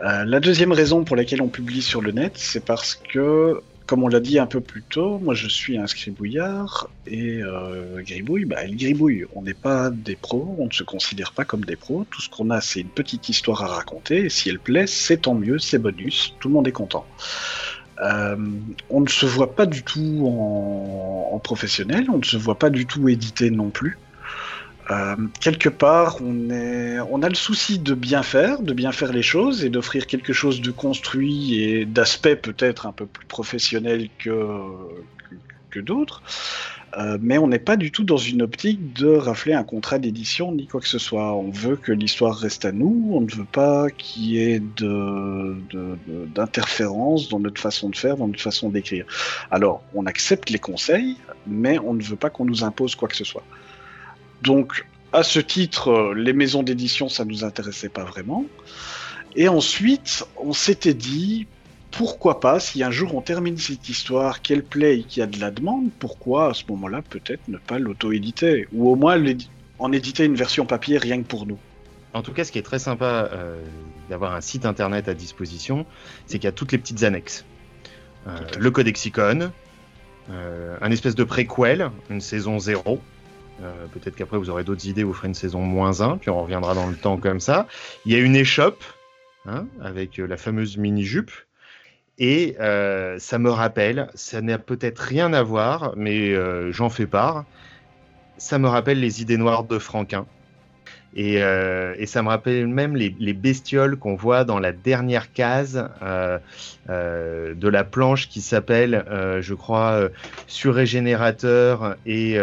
[0.04, 4.02] Euh, la deuxième raison pour laquelle on publie sur le net, c'est parce que, comme
[4.02, 8.46] on l'a dit un peu plus tôt, moi je suis un scribouillard et euh, gribouille,
[8.46, 9.28] bah, elle gribouille.
[9.36, 12.08] On n'est pas des pros, on ne se considère pas comme des pros.
[12.10, 14.26] Tout ce qu'on a, c'est une petite histoire à raconter.
[14.26, 17.06] Et si elle plaît, c'est tant mieux, c'est bonus, tout le monde est content.
[18.02, 18.36] Euh,
[18.90, 22.86] on ne se voit pas du tout en, professionnel, on ne se voit pas du
[22.86, 23.98] tout édité non plus.
[24.90, 29.64] Euh, quelque part, on, a le souci de bien faire, de bien faire les choses
[29.64, 36.22] et d'offrir quelque chose de construit et d'aspect peut-être un peu plus professionnel que d'autres.
[36.98, 40.54] Euh, mais on n'est pas du tout dans une optique de rafler un contrat d'édition
[40.54, 41.36] ni quoi que ce soit.
[41.36, 44.62] On veut que l'histoire reste à nous, on ne veut pas qu'il y ait
[46.34, 49.06] d'interférence dans notre façon de faire, dans notre façon d'écrire.
[49.52, 53.16] Alors, on accepte les conseils, mais on ne veut pas qu'on nous impose quoi que
[53.18, 53.44] ce soit.
[54.42, 58.46] Donc, à ce titre, les maisons d'édition, ça ne nous intéressait pas vraiment.
[59.36, 61.46] Et ensuite, on s'était dit,
[61.96, 65.28] pourquoi pas, si un jour on termine cette histoire, qu'elle plaît et qu'il y a
[65.28, 69.22] de la demande, pourquoi à ce moment-là peut-être ne pas l'auto-éditer Ou au moins
[69.80, 71.58] en éditer une version papier rien que pour nous.
[72.14, 73.62] En tout cas, ce qui est très sympa euh,
[74.10, 75.86] d'avoir un site internet à disposition,
[76.28, 77.46] c'est qu'il y a toutes les petites annexes.
[78.28, 79.52] Euh, le codexicon,
[80.30, 83.02] euh, un espèce de préquel, une saison 0.
[83.94, 86.74] Peut-être qu'après vous aurez d'autres idées, vous ferez une saison moins 1, puis on reviendra
[86.74, 87.68] dans le temps comme ça.
[88.06, 88.84] Il y a une échoppe,
[89.46, 91.32] hein, avec la fameuse mini-jupe.
[92.18, 97.08] Et euh, ça me rappelle, ça n'a peut-être rien à voir, mais euh, j'en fais
[97.08, 97.46] part.
[98.38, 100.26] Ça me rappelle les idées noires de Franquin.
[101.18, 105.90] Et, euh, ça me rappelle même les, bestioles qu'on voit dans la dernière case
[106.90, 109.06] de la planche qui s'appelle,
[109.40, 110.10] je crois,
[110.48, 112.38] Surrégénérateur et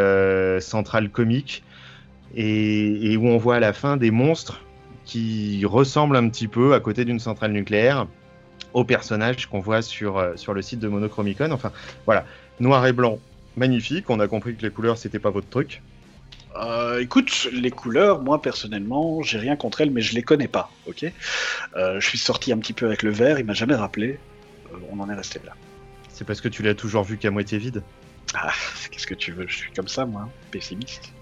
[0.61, 1.63] Centrale Comique.
[2.35, 4.63] Et, et, où on voit à la fin des monstres
[5.05, 8.07] qui ressemblent un petit peu à côté d'une centrale nucléaire
[8.73, 11.51] aux personnages qu'on voit sur, euh, sur le site de Monochromicon.
[11.51, 11.73] Enfin,
[12.07, 12.25] voilà,
[12.61, 13.19] noir et blanc,
[13.57, 14.09] magnifique.
[14.11, 15.83] On a compris que les couleurs, c'était pas votre truc.
[16.57, 20.71] Euh, écoute, les couleurs, moi personnellement, j'ai rien contre elles, mais je les connais pas,
[20.87, 21.07] ok?
[21.77, 24.19] Euh, Je suis sorti un petit peu avec le vert, il m'a jamais rappelé.
[24.91, 25.53] on en est resté là.
[26.11, 27.83] C'est parce que tu l'as toujours vu qu'à moitié vide?
[28.35, 28.53] Ah,
[28.91, 29.47] qu'est-ce que tu veux?
[29.49, 31.13] Je suis comme ça, moi, pessimiste.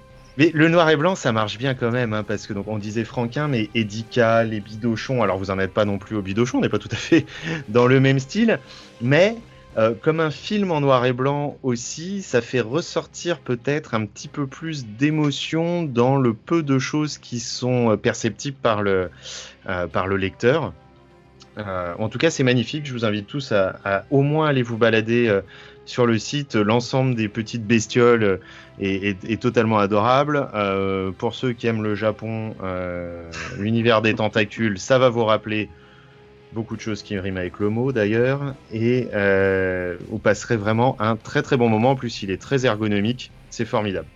[0.41, 3.05] Mais le noir et blanc, ça marche bien quand même, hein, parce que on disait
[3.05, 6.61] Franquin, mais Edika, les Bidochons, alors vous en êtes pas non plus au Bidochon, on
[6.63, 7.27] n'est pas tout à fait
[7.69, 8.59] dans le même style,
[9.03, 9.37] mais
[9.77, 14.29] euh, comme un film en noir et blanc aussi, ça fait ressortir peut-être un petit
[14.29, 19.11] peu plus d'émotion dans le peu de choses qui sont euh, perceptibles par le,
[19.69, 20.73] euh, lecteur.
[21.59, 22.87] en tout cas, c'est magnifique.
[22.87, 25.41] Je vous invite tous à, au moins aller vous balader
[25.85, 28.41] sur le site, l'ensemble des petites bestioles
[28.81, 30.49] est, totalement adorable.
[30.55, 35.69] Euh, pour ceux qui aiment le Japon, euh, l'univers des tentacules, ça va vous rappeler
[36.53, 38.55] beaucoup de choses qui riment avec le mot d'ailleurs.
[38.73, 41.91] Et euh, vous passerez vraiment un très très bon moment.
[41.91, 43.31] En plus, il est très ergonomique.
[43.51, 44.09] C'est formidable.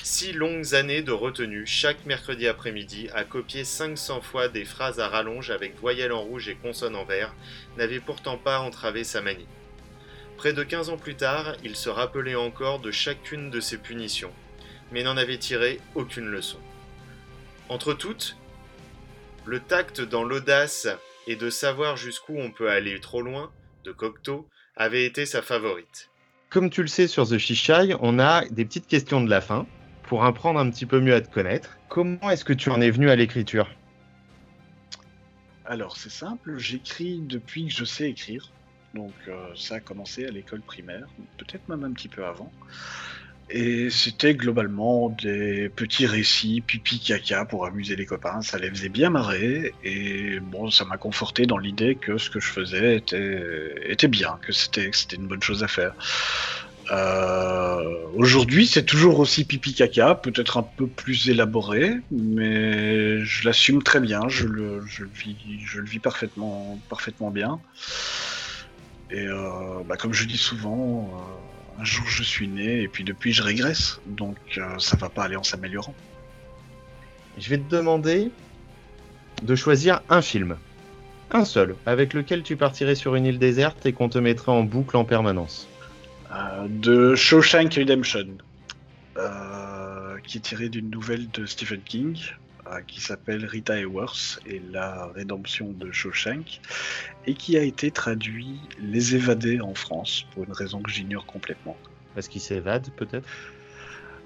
[0.00, 5.08] Six longues années de retenue chaque mercredi après-midi à copier 500 fois des phrases à
[5.08, 7.34] rallonge avec voyelles en rouge et consonnes en vert
[7.76, 9.46] n'avaient pourtant pas entravé sa manie.
[10.38, 14.30] Près de 15 ans plus tard, il se rappelait encore de chacune de ses punitions,
[14.92, 16.60] mais n'en avait tiré aucune leçon.
[17.68, 18.36] Entre toutes,
[19.46, 20.86] le tact dans l'audace
[21.26, 23.50] et de savoir jusqu'où on peut aller trop loin,
[23.82, 26.08] de Cocteau, avait été sa favorite.
[26.50, 29.66] Comme tu le sais sur The Fisheye, on a des petites questions de la fin
[30.04, 31.76] pour apprendre un petit peu mieux à te connaître.
[31.88, 33.68] Comment est-ce que tu en es venu à l'écriture?
[35.64, 38.52] Alors, c'est simple, j'écris depuis que je sais écrire.
[38.94, 42.50] Donc, euh, ça a commencé à l'école primaire, peut-être même un petit peu avant.
[43.50, 48.42] Et c'était globalement des petits récits pipi caca pour amuser les copains.
[48.42, 49.72] Ça les faisait bien marrer.
[49.84, 54.52] Et bon, ça m'a conforté dans l'idée que ce que je faisais était, bien, que
[54.52, 55.94] c'était une bonne chose à faire.
[56.90, 63.82] Euh, Aujourd'hui, c'est toujours aussi pipi caca, peut-être un peu plus élaboré, mais je l'assume
[63.82, 64.28] très bien.
[64.28, 67.60] Je le, je le vis, je le vis parfaitement bien.
[69.10, 71.10] Et euh, bah, comme je dis souvent.
[71.12, 71.48] Euh,
[71.80, 75.22] un jour je suis né et puis depuis je régresse, donc euh, ça va pas
[75.22, 75.94] aller en s'améliorant.
[77.38, 78.32] Je vais te demander
[79.44, 80.56] de choisir un film,
[81.30, 84.64] un seul, avec lequel tu partirais sur une île déserte et qu'on te mettrait en
[84.64, 85.68] boucle en permanence.
[86.68, 88.26] De Shawshank Redemption,
[90.24, 92.18] qui est tiré d'une nouvelle de Stephen King,
[92.86, 96.60] qui s'appelle Rita Hayworth et la rédemption de Shawshank,
[97.26, 101.76] et qui a été traduit Les évadés en France, pour une raison que j'ignore complètement.
[102.14, 103.28] Parce qu'ils s'évadent peut-être?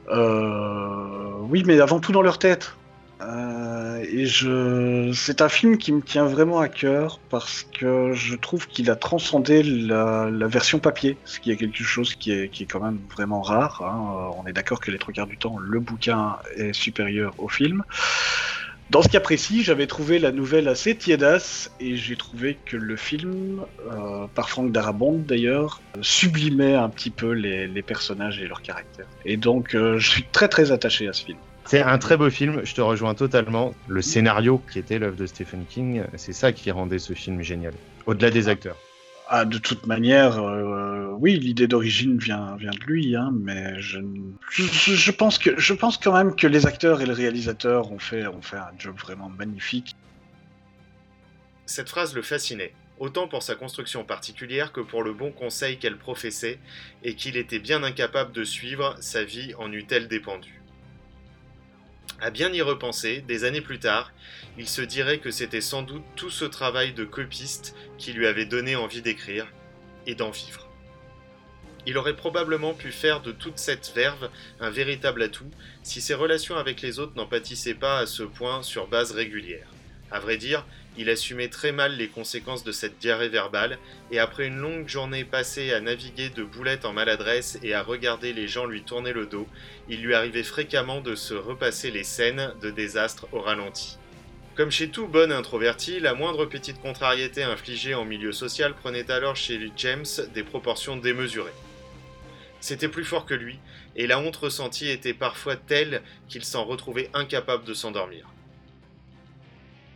[0.08, 2.74] Euh, Oui, mais avant tout dans leur tête.
[3.22, 8.34] Euh, et je, c'est un film qui me tient vraiment à cœur parce que je
[8.34, 12.80] trouve qu'il a transcendé la, version papier, ce qui est quelque chose qui est, quand
[12.80, 13.82] même vraiment rare.
[13.82, 14.32] Hein.
[14.38, 17.84] On est d'accord que les trois quarts du temps, le bouquin est supérieur au film.
[18.90, 22.96] Dans ce cas précis, j'avais trouvé la nouvelle assez tiédasse et j'ai trouvé que le
[22.96, 29.06] film, euh, par Franck Darabont d'ailleurs, sublimait un petit peu les, personnages et leurs caractères.
[29.24, 31.38] Et donc, euh, je suis très très attaché à ce film.
[31.64, 33.74] C'est un très beau film, je te rejoins totalement.
[33.88, 37.74] Le scénario qui était l'œuvre de Stephen King, c'est ça qui rendait ce film génial,
[38.06, 38.76] au-delà des acteurs.
[39.28, 43.98] Ah, de toute manière, euh, oui, l'idée d'origine vient, vient de lui, hein, mais je,
[44.50, 48.26] je, pense que, je pense quand même que les acteurs et le réalisateur ont fait,
[48.26, 49.96] ont fait un job vraiment magnifique.
[51.64, 55.96] Cette phrase le fascinait, autant pour sa construction particulière que pour le bon conseil qu'elle
[55.96, 56.58] professait,
[57.02, 60.61] et qu'il était bien incapable de suivre, sa vie en eût-elle dépendu.
[62.22, 64.12] À bien y repenser, des années plus tard,
[64.56, 68.44] il se dirait que c'était sans doute tout ce travail de copiste qui lui avait
[68.44, 69.48] donné envie d'écrire
[70.06, 70.68] et d'en vivre.
[71.84, 74.30] Il aurait probablement pu faire de toute cette verve
[74.60, 75.50] un véritable atout
[75.82, 79.66] si ses relations avec les autres n'en pâtissaient pas à ce point sur base régulière.
[80.12, 80.64] À vrai dire,
[80.96, 83.78] il assumait très mal les conséquences de cette diarrhée verbale,
[84.10, 88.32] et après une longue journée passée à naviguer de boulettes en maladresse et à regarder
[88.32, 89.48] les gens lui tourner le dos,
[89.88, 93.98] il lui arrivait fréquemment de se repasser les scènes de désastre au ralenti.
[94.54, 99.34] Comme chez tout bon introverti, la moindre petite contrariété infligée en milieu social prenait alors
[99.34, 101.50] chez James des proportions démesurées.
[102.60, 103.58] C'était plus fort que lui,
[103.96, 108.31] et la honte ressentie était parfois telle qu'il s'en retrouvait incapable de s'endormir.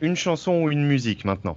[0.00, 1.56] Une chanson ou une musique maintenant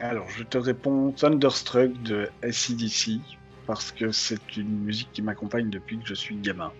[0.00, 3.20] Alors, je te réponds Thunderstruck de SCDC,
[3.66, 6.72] parce que c'est une musique qui m'accompagne depuis que je suis gamin.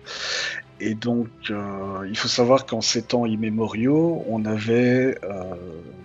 [0.79, 5.55] Et donc, euh, il faut savoir qu'en ces temps immémoriaux, on avait, euh,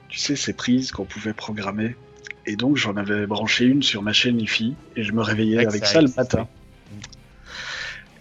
[0.08, 1.96] tu sais, ces prises qu'on pouvait programmer.
[2.46, 5.84] Et donc, j'en avais branché une sur ma chaîne IFI et je me réveillais avec
[5.84, 6.46] ça le matin.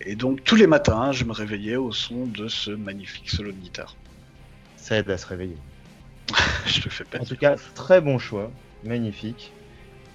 [0.01, 3.57] Et donc, tous les matins, je me réveillais au son de ce magnifique solo de
[3.57, 3.95] guitare.
[4.77, 5.57] Ça aide à se réveiller.
[6.65, 7.19] je te fais pas.
[7.19, 8.51] En tout cas, très bon choix,
[8.83, 9.51] magnifique.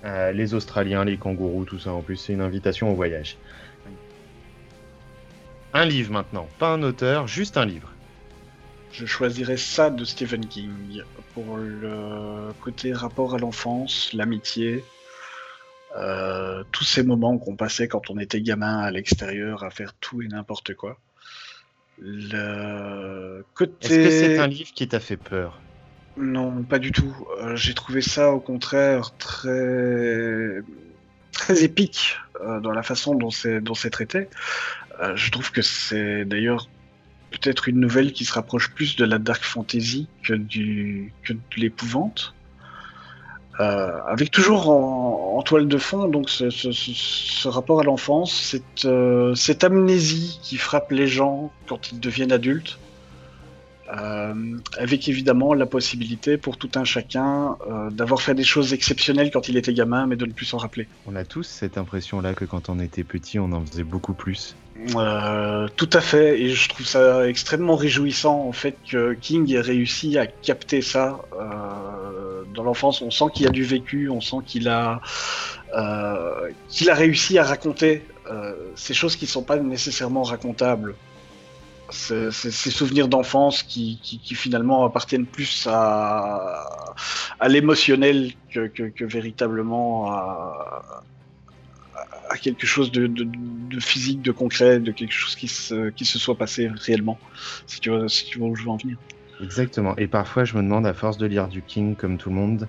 [0.04, 3.36] Euh, les Australiens, les kangourous, tout ça en plus, c'est une invitation au voyage.
[5.72, 7.92] Un livre maintenant, pas un auteur, juste un livre.
[8.92, 11.02] Je choisirais ça de Stephen King
[11.34, 14.82] pour le côté rapport à l'enfance, l'amitié,
[15.96, 20.22] euh, tous ces moments qu'on passait quand on était gamin à l'extérieur à faire tout
[20.22, 20.98] et n'importe quoi.
[21.98, 23.86] Le côté.
[23.86, 25.60] Est-ce que c'est un livre qui t'a fait peur?
[26.20, 27.16] Non, pas du tout.
[27.42, 30.62] Euh, j'ai trouvé ça au contraire très
[31.62, 34.28] épique euh, dans la façon dont c'est traité.
[35.00, 36.68] Euh, je trouve que c'est d'ailleurs
[37.30, 41.10] peut-être une nouvelle qui se rapproche plus de la dark fantasy que de
[41.56, 42.34] l'épouvante.
[43.58, 48.56] avec toujours en, toile de fond donc ce, rapport à l'enfance,
[49.34, 52.78] cette amnésie qui frappe les gens quand ils deviennent adultes.
[53.98, 54.34] Euh,
[54.78, 59.48] avec évidemment la possibilité pour tout un chacun euh, d'avoir fait des choses exceptionnelles quand
[59.48, 60.86] il était gamin, mais de ne plus s'en rappeler.
[61.06, 64.54] On a tous cette impression-là que quand on était petit, on en faisait beaucoup plus.
[64.94, 69.60] Euh, tout à fait, et je trouve ça extrêmement réjouissant en fait que King ait
[69.60, 71.20] réussi à capter ça
[72.54, 73.02] dans l'enfance.
[73.02, 75.00] On sent qu'il a du vécu, on sent qu'il a,
[76.68, 78.06] qu'il a réussi à raconter
[78.74, 80.94] ces choses qui ne sont pas nécessairement racontables.
[81.90, 82.30] Ces,
[82.70, 83.98] souvenirs d'enfance qui,
[84.34, 86.94] finalement appartiennent plus à,
[87.48, 90.82] l'émotionnel que, véritablement à,
[92.40, 97.18] quelque chose de, physique, de concret, de quelque chose qui se, soit passé réellement,
[97.66, 98.96] si tu, vois, si tu où je veux en venir.
[99.42, 99.96] Exactement.
[99.96, 102.68] Et parfois, je me demande, à force de lire du King, comme tout le monde,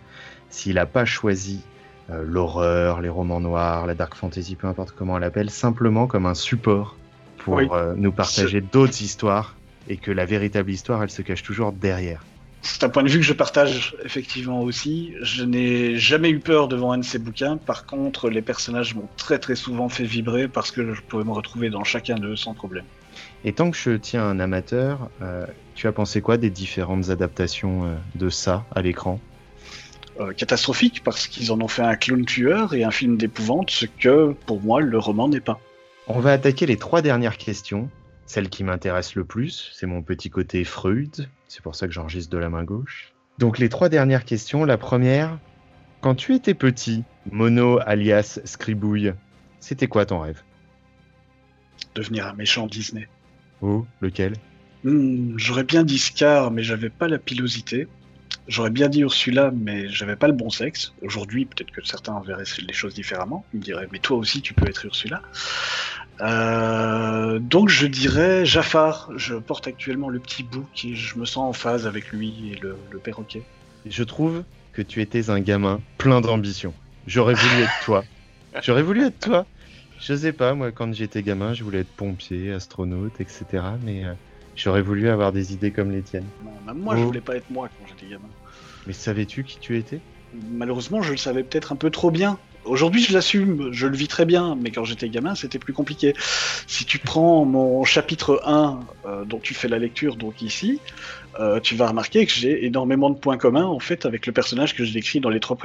[0.49, 1.61] s'il n'a pas choisi
[2.09, 6.25] euh, l'horreur, les romans noirs, la dark fantasy, peu importe comment on l'appelle, simplement comme
[6.25, 6.95] un support
[7.43, 9.55] pour euh, nous partager d'autres histoires
[9.87, 12.23] et que la véritable histoire, elle se cache toujours derrière.
[12.61, 15.13] C'est un point de vue que je partage effectivement aussi.
[15.21, 17.57] Je n'ai jamais eu peur devant un de ces bouquins.
[17.57, 21.31] Par contre, les personnages m'ont très très souvent fait vibrer parce que je pouvais me
[21.31, 22.85] retrouver dans chacun d'eux sans problème.
[23.43, 27.85] Et tant que je tiens un amateur, euh, tu as pensé quoi des différentes adaptations
[27.85, 29.19] euh, de ça à l'écran?
[30.19, 33.87] Euh, Catastrophique parce qu'ils en ont fait un clown tueur et un film d'épouvante, ce
[33.87, 35.59] que pour moi le roman n'est pas.
[36.13, 37.89] On va attaquer les trois dernières questions.
[38.25, 42.29] Celle qui m'intéresse le plus, c'est mon petit côté Freud, c'est pour ça que j'enregistre
[42.29, 43.13] de la main gauche.
[43.39, 44.65] Donc les trois dernières questions.
[44.65, 45.39] La première,
[46.01, 49.13] quand tu étais petit, Mono alias Scribouille,
[49.61, 50.41] c'était quoi ton rêve?
[51.95, 53.07] Devenir un méchant Disney.
[53.61, 54.33] Oh, lequel?
[54.83, 57.87] Hmm, J'aurais bien dit Scar, mais j'avais pas la pilosité.
[58.49, 60.93] J'aurais bien dit Ursula, mais j'avais pas le bon sexe.
[61.03, 63.45] Aujourd'hui, peut-être que certains verraient les choses différemment.
[63.53, 65.21] Ils me diraient, mais toi aussi, tu peux être Ursula.
[66.21, 69.09] Euh, donc je dirais Jafar.
[69.15, 72.55] Je porte actuellement le petit bouc et je me sens en phase avec lui et
[72.59, 73.43] le, perroquet.
[73.85, 76.73] Je trouve que tu étais un gamin plein d'ambition.
[77.07, 78.03] J'aurais voulu être toi.
[78.61, 79.45] J'aurais voulu être toi.
[79.99, 83.45] Je sais pas, moi, quand j'étais gamin, je voulais être pompier, astronaute, etc.
[83.83, 84.13] Mais euh,
[84.55, 86.25] j'aurais voulu avoir des idées comme les tiennes.
[86.43, 87.05] Non, même moi, je oh.
[87.05, 88.29] voulais pas être moi quand j'étais gamin.
[88.87, 89.99] Mais savais-tu qui tu étais?
[90.51, 92.39] Malheureusement, je le savais peut-être un peu trop bien.
[92.65, 96.13] Aujourd'hui, je l'assume, je le vis très bien, mais quand j'étais gamin, c'était plus compliqué.
[96.67, 100.79] Si tu prends mon chapitre 1, euh, dont tu fais la lecture, donc ici,
[101.39, 104.75] euh, tu vas remarquer que j'ai énormément de points communs, en fait, avec le personnage
[104.75, 105.57] que je décris dans les trois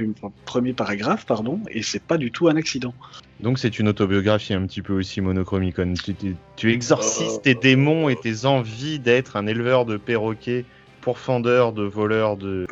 [0.46, 2.94] premiers paragraphes, pardon, et c'est pas du tout un accident.
[3.40, 5.74] Donc c'est une autobiographie un petit peu aussi monochromie.
[6.02, 10.64] Tu, tu, exorcises tes démons et tes envies d'être un éleveur de perroquets
[11.06, 12.66] pourfendeur de voleurs de,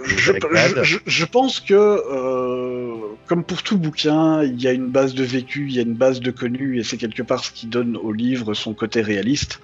[1.06, 2.96] je, pense que, euh,
[3.28, 5.94] comme pour tout bouquin, il y a une base de vécu, il y a une
[5.94, 9.60] base de connu, et c'est quelque part ce qui donne au livre son côté réaliste.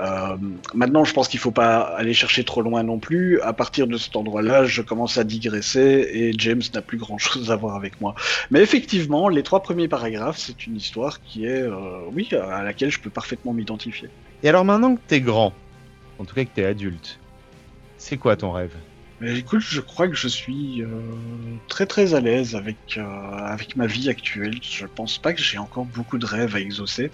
[0.00, 0.36] Euh,
[0.74, 3.40] maintenant, je pense qu'il ne faut pas aller chercher trop loin non plus.
[3.40, 7.56] À partir de cet endroit-là, je commence à digresser et James n'a plus grand-chose à
[7.56, 8.16] voir avec moi.
[8.50, 12.90] Mais effectivement, les trois premiers paragraphes, c'est une histoire qui est, euh, oui, à laquelle
[12.90, 14.08] je peux parfaitement m'identifier.
[14.42, 15.52] Et alors maintenant que tu es grand,
[16.18, 17.20] en tout cas que tu es adulte,
[18.02, 18.74] c'est quoi ton rêve?
[19.20, 20.88] Mais écoute, je crois que je suis euh,
[21.68, 24.58] très très à l'aise avec, euh, avec ma vie actuelle.
[24.60, 27.12] Je pense pas que j'ai encore beaucoup de rêves à exaucer.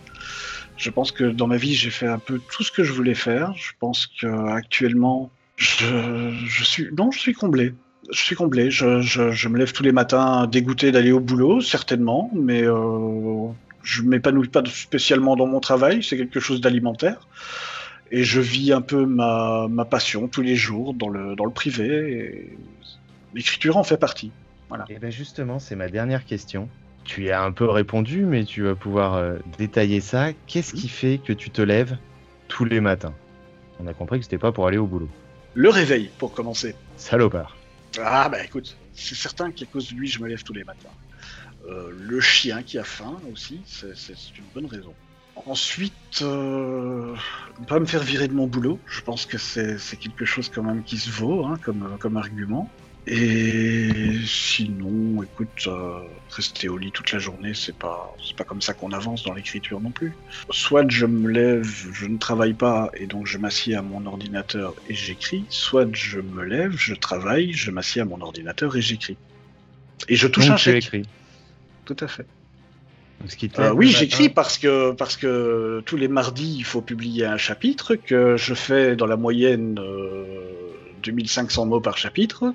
[0.79, 3.15] Je pense que dans ma vie, j'ai fait un peu tout ce que je voulais
[3.15, 3.53] faire.
[3.55, 7.75] Je pense que actuellement, je, je suis non, je suis comblé.
[8.11, 8.71] Je suis comblé.
[8.71, 13.49] Je, je, me lève tous les matins dégoûté d'aller au boulot, certainement, mais euh,
[13.83, 16.03] je m'épanouis pas spécialement dans mon travail.
[16.03, 17.29] C'est quelque chose d'alimentaire
[18.11, 22.57] et je vis un peu ma, passion tous les jours dans le, dans le privé.
[23.35, 24.33] L'écriture en fait partie.
[24.69, 24.85] Voilà.
[24.89, 26.69] Et bien justement, c'est ma dernière question.
[27.05, 30.33] Tu y as un peu répondu, mais tu vas pouvoir euh, détailler ça.
[30.47, 31.97] Qu'est-ce qui fait que tu te lèves
[32.49, 33.15] tous les matins?
[33.81, 35.09] On a compris que c'était pas pour aller au boulot.
[35.55, 36.75] Le réveil, pour commencer.
[36.97, 37.57] Salopard.
[37.99, 40.91] Ah bah écoute, c'est certain qu'à cause de lui, je me lève tous les matins.
[41.69, 43.93] Euh, le chien qui a faim aussi, c'est
[44.37, 44.95] une bonne raison.
[45.47, 47.15] Ensuite, euh,
[47.61, 48.79] ne pas me faire virer de mon boulot.
[48.87, 52.69] Je pense que c'est quelque chose quand même qui se vaut hein, comme, comme argument.
[53.11, 58.75] Et sinon, écoute, euh, rester au lit toute la journée, c'est pas, pas comme ça
[58.75, 60.13] qu'on avance dans l'écriture non plus.
[60.51, 64.75] Soit je me lève, je ne travaille pas et donc je m'assieds à mon ordinateur
[64.91, 69.17] et j'écris, soit je me lève, je travaille, je m'assieds à mon ordinateur et j'écris.
[70.09, 70.85] Et je touche un chèque.
[70.85, 71.09] Écrit.
[71.87, 72.27] Tout à fait.
[73.59, 77.97] Euh, oui, j'écris parce que, parce que tous les mardis, il faut publier un chapitre
[77.97, 79.75] que je fais dans la moyenne
[81.03, 82.55] 2500 euh, mots par chapitre,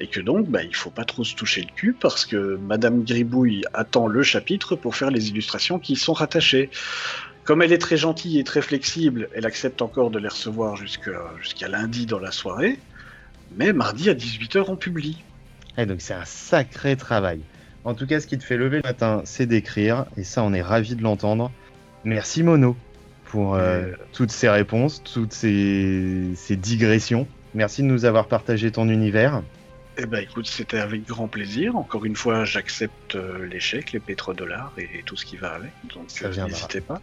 [0.00, 3.04] et que donc bah, il faut pas trop se toucher le cul parce que Madame
[3.04, 6.70] Gribouille attend le chapitre pour faire les illustrations qui y sont rattachées.
[7.44, 11.68] Comme elle est très gentille et très flexible, elle accepte encore de les recevoir jusqu'à
[11.68, 12.78] lundi dans la soirée,
[13.56, 15.22] mais mardi à 18h on publie.
[15.76, 17.40] Et donc c'est un sacré travail.
[17.84, 20.52] En tout cas, ce qui te fait lever le matin, c'est d'écrire, et ça, on
[20.54, 21.52] est ravi de l'entendre.
[22.04, 22.76] Merci Mono
[23.26, 27.26] pour euh, toutes ces réponses, toutes ces, digressions.
[27.54, 29.42] Merci de nous avoir partagé ton univers.
[29.98, 31.76] Eh ben écoute, c'était avec grand plaisir.
[31.76, 35.70] Encore une fois, j'accepte euh, l'échec, les pétrodollars et, et tout ce qui va avec.
[35.94, 37.00] Donc euh, n'hésitez pas.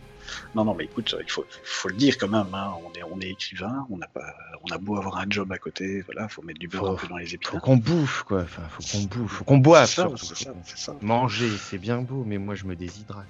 [0.56, 2.54] Non, non, mais écoute, il faut, faut le dire quand même.
[2.54, 5.52] hein, On est, on est écrivain, on a pas, on a beau avoir un job
[5.52, 6.02] à côté.
[6.02, 7.62] Voilà, faut mettre du beurre Faut- un peu dans les Faut épinards.
[7.62, 8.42] qu'on bouffe, quoi.
[8.42, 9.32] Enfin, faut qu'on bouffe.
[9.32, 10.26] Faut qu'on boive, C'est ça, surtout.
[10.26, 10.96] c'est ça, c'est ça.
[11.02, 13.26] Manger, c'est bien beau, mais moi, je me déshydrate.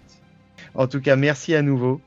[0.75, 2.01] En tout cas, merci à nouveau.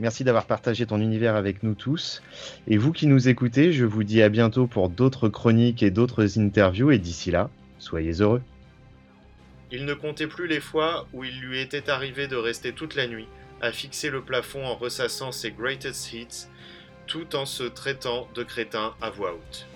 [0.00, 2.22] Merci d'avoir partagé ton univers avec nous tous.
[2.68, 6.38] Et vous qui nous écoutez, je vous dis à bientôt pour d'autres chroniques et d'autres
[6.38, 6.92] interviews.
[6.92, 8.40] Et d'ici là, soyez heureux.
[9.72, 13.06] Il ne comptait plus les fois où il lui était arrivé de rester toute la
[13.06, 13.26] nuit,
[13.60, 16.46] à fixer le plafond en ressassant ses greatest hits,
[17.06, 19.66] tout en se traitant de crétin à voix haute.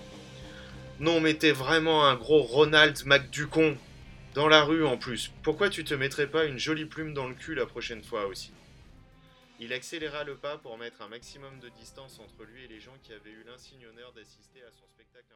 [1.00, 3.76] Non, mais t'es vraiment un gros Ronald McDucon
[4.34, 5.32] Dans la rue en plus.
[5.42, 8.52] Pourquoi tu te mettrais pas une jolie plume dans le cul la prochaine fois aussi?
[9.60, 12.96] Il accéléra le pas pour mettre un maximum de distance entre lui et les gens
[13.02, 15.34] qui avaient eu l'insigne honneur d'assister à son spectacle.